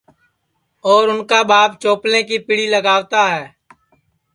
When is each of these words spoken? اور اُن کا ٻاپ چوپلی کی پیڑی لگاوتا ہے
اور 0.87 1.05
اُن 1.11 1.19
کا 1.29 1.39
ٻاپ 1.49 1.69
چوپلی 1.81 2.21
کی 2.27 2.37
پیڑی 2.45 2.65
لگاوتا 2.73 3.23
ہے 3.33 3.45